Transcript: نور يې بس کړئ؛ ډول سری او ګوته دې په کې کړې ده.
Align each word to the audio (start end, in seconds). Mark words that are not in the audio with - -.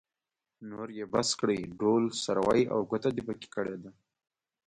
نور 0.69 0.87
يې 0.97 1.05
بس 1.13 1.29
کړئ؛ 1.39 1.59
ډول 1.79 2.03
سری 2.23 2.61
او 2.73 2.79
ګوته 2.89 3.09
دې 3.15 3.21
په 3.27 3.33
کې 3.39 3.47
کړې 3.55 3.75
ده. 3.83 3.91